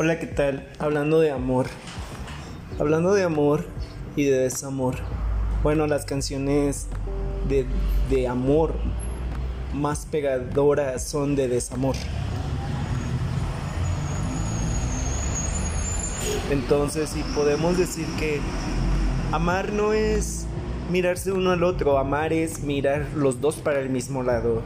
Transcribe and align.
Hola, 0.00 0.20
¿qué 0.20 0.28
tal? 0.28 0.64
Hablando 0.78 1.18
de 1.18 1.32
amor. 1.32 1.66
Hablando 2.78 3.14
de 3.14 3.24
amor 3.24 3.64
y 4.14 4.26
de 4.26 4.38
desamor. 4.38 4.94
Bueno, 5.64 5.88
las 5.88 6.04
canciones 6.04 6.86
de, 7.48 7.66
de 8.08 8.28
amor 8.28 8.74
más 9.74 10.06
pegadoras 10.06 11.02
son 11.02 11.34
de 11.34 11.48
desamor. 11.48 11.96
Entonces, 16.52 17.10
si 17.10 17.24
podemos 17.34 17.76
decir 17.76 18.06
que 18.20 18.38
amar 19.32 19.72
no 19.72 19.94
es 19.94 20.46
mirarse 20.92 21.32
uno 21.32 21.50
al 21.50 21.64
otro, 21.64 21.98
amar 21.98 22.32
es 22.32 22.62
mirar 22.62 23.04
los 23.16 23.40
dos 23.40 23.56
para 23.56 23.80
el 23.80 23.90
mismo 23.90 24.22
lado. 24.22 24.62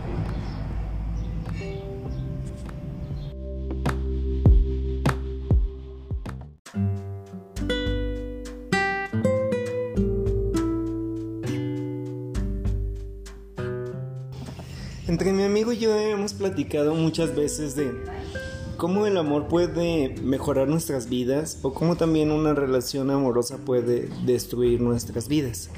Entre 15.08 15.32
mi 15.32 15.42
amigo 15.42 15.72
y 15.72 15.78
yo 15.78 15.98
hemos 15.98 16.32
platicado 16.32 16.94
muchas 16.94 17.34
veces 17.34 17.74
de 17.74 17.92
cómo 18.76 19.04
el 19.04 19.16
amor 19.16 19.48
puede 19.48 20.14
mejorar 20.22 20.68
nuestras 20.68 21.08
vidas 21.08 21.58
o 21.62 21.74
cómo 21.74 21.96
también 21.96 22.30
una 22.30 22.54
relación 22.54 23.10
amorosa 23.10 23.58
puede 23.58 24.08
destruir 24.24 24.80
nuestras 24.80 25.26
vidas. 25.26 25.70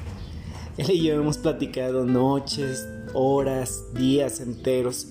Él 0.77 0.91
y 0.91 1.01
yo 1.01 1.15
hemos 1.15 1.39
platicado 1.39 2.05
noches, 2.05 2.87
horas, 3.15 3.85
días 3.95 4.41
enteros, 4.41 5.07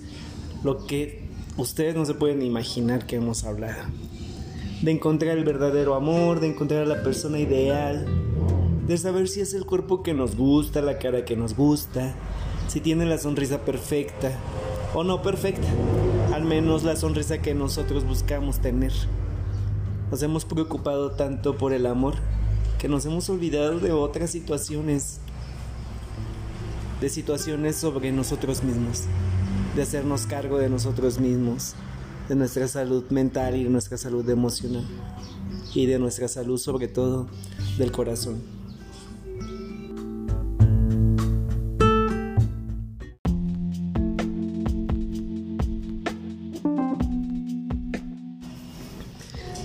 lo 0.62 0.86
que 0.86 1.28
ustedes 1.56 1.96
no 1.96 2.04
se 2.04 2.14
pueden 2.14 2.42
imaginar 2.42 3.06
que 3.06 3.16
hemos 3.16 3.42
hablado. 3.42 3.82
De 4.80 4.92
encontrar 4.92 5.36
el 5.36 5.44
verdadero 5.44 5.96
amor, 5.96 6.38
de 6.38 6.50
encontrar 6.50 6.82
a 6.82 6.86
la 6.86 7.02
persona 7.02 7.40
ideal, 7.40 8.06
de 8.86 8.96
saber 8.96 9.26
si 9.26 9.40
es 9.40 9.54
el 9.54 9.66
cuerpo 9.66 10.04
que 10.04 10.14
nos 10.14 10.36
gusta, 10.36 10.82
la 10.82 10.98
cara 11.00 11.24
que 11.24 11.34
nos 11.34 11.56
gusta, 11.56 12.14
si 12.68 12.80
tiene 12.80 13.04
la 13.06 13.18
sonrisa 13.18 13.58
perfecta 13.58 14.32
o 14.94 15.04
no 15.04 15.22
perfecta, 15.22 15.68
al 16.32 16.44
menos 16.44 16.82
la 16.84 16.96
sonrisa 16.96 17.38
que 17.38 17.54
nosotros 17.54 18.04
buscamos 18.04 18.60
tener. 18.60 18.92
Nos 20.10 20.22
hemos 20.22 20.44
preocupado 20.44 21.10
tanto 21.12 21.56
por 21.56 21.72
el 21.72 21.86
amor 21.86 22.14
que 22.78 22.88
nos 22.88 23.06
hemos 23.06 23.28
olvidado 23.28 23.80
de 23.80 23.92
otras 23.92 24.30
situaciones, 24.30 25.18
de 27.00 27.08
situaciones 27.08 27.76
sobre 27.76 28.12
nosotros 28.12 28.62
mismos, 28.62 29.04
de 29.74 29.82
hacernos 29.82 30.26
cargo 30.26 30.58
de 30.58 30.68
nosotros 30.68 31.18
mismos, 31.18 31.74
de 32.28 32.36
nuestra 32.36 32.68
salud 32.68 33.04
mental 33.10 33.56
y 33.56 33.64
de 33.64 33.70
nuestra 33.70 33.98
salud 33.98 34.28
emocional 34.28 34.86
y 35.74 35.86
de 35.86 35.98
nuestra 35.98 36.28
salud 36.28 36.58
sobre 36.58 36.88
todo 36.88 37.26
del 37.78 37.90
corazón. 37.90 38.63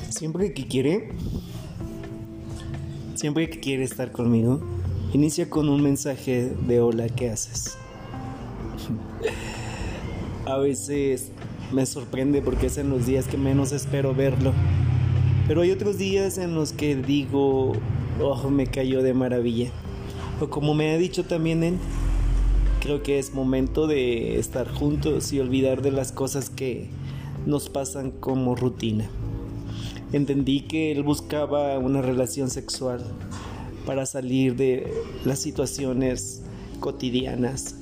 Siempre 0.10 0.54
que 0.54 0.66
quiere, 0.66 1.10
siempre 3.14 3.48
que 3.50 3.60
quiere 3.60 3.84
estar 3.84 4.12
conmigo, 4.12 4.60
inicia 5.14 5.50
con 5.50 5.70
un 5.70 5.84
mensaje 5.84 6.52
de 6.68 6.82
hola, 6.82 7.08
¿qué 7.10 7.30
haces? 7.30 7.78
A 10.46 10.58
veces 10.58 11.32
me 11.72 11.86
sorprende 11.86 12.42
porque 12.42 12.68
es 12.68 12.80
en 12.80 12.90
los 12.90 13.06
días 13.06 13.28
que 13.28 13.38
menos 13.38 13.72
espero 13.72 14.16
verlo. 14.16 14.52
Pero 15.48 15.62
hay 15.62 15.70
otros 15.70 16.00
días 16.00 16.39
en 16.39 16.56
los 16.56 16.73
que 16.73 16.95
digo, 16.95 17.73
oh, 18.20 18.50
me 18.50 18.66
cayó 18.66 19.04
de 19.04 19.14
maravilla. 19.14 19.70
O 20.42 20.50
como 20.50 20.73
me 20.73 20.92
ha 20.92 20.98
dicho 20.98 21.23
también 21.23 21.64
él, 21.64 21.78
creo 22.82 23.04
que 23.04 23.20
es 23.20 23.36
momento 23.36 23.86
de 23.86 24.39
estar 24.39 24.67
juntos 24.73 25.32
y 25.33 25.39
olvidar 25.39 25.83
de 25.83 25.92
las 25.92 26.12
cosas 26.12 26.50
que 26.50 26.89
nos 27.45 27.70
pasan 27.70 28.10
como 28.10 28.56
rutina. 28.56 29.08
Entendí 30.11 30.61
que 30.61 30.92
él 30.92 31.03
buscaba 31.03 31.77
una 31.77 32.02
relación 32.02 32.49
sexual 32.49 33.03
para 33.86 34.05
salir 34.05 34.55
de 34.55 34.92
las 35.23 35.39
situaciones 35.39 36.42
cotidianas, 36.80 37.75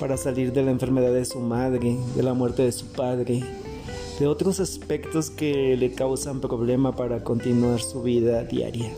para 0.00 0.16
salir 0.16 0.52
de 0.52 0.64
la 0.64 0.72
enfermedad 0.72 1.12
de 1.12 1.24
su 1.24 1.38
madre, 1.38 1.96
de 2.16 2.22
la 2.22 2.34
muerte 2.34 2.62
de 2.62 2.72
su 2.72 2.86
padre, 2.86 3.44
de 4.18 4.26
otros 4.26 4.58
aspectos 4.58 5.30
que 5.30 5.76
le 5.76 5.92
causan 5.92 6.40
problema 6.40 6.96
para 6.96 7.22
continuar 7.22 7.80
su 7.80 8.02
vida 8.02 8.42
diaria. 8.42 8.92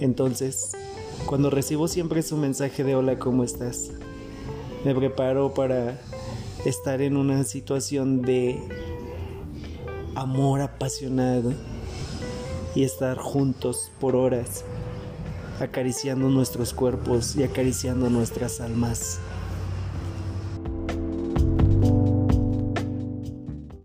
Entonces, 0.00 0.72
cuando 1.26 1.50
recibo 1.50 1.88
siempre 1.88 2.22
su 2.22 2.38
mensaje 2.38 2.84
de 2.84 2.94
hola, 2.94 3.18
¿cómo 3.18 3.44
estás? 3.44 3.90
Me 4.84 4.94
preparo 4.94 5.52
para 5.52 6.00
estar 6.64 7.02
en 7.02 7.16
una 7.16 7.44
situación 7.44 8.22
de 8.22 8.58
amor 10.14 10.60
apasionado 10.60 11.52
y 12.74 12.82
estar 12.82 13.18
juntos 13.18 13.90
por 14.00 14.16
horas, 14.16 14.64
acariciando 15.60 16.28
nuestros 16.28 16.72
cuerpos 16.72 17.36
y 17.36 17.44
acariciando 17.44 18.10
nuestras 18.10 18.60
almas. 18.60 19.18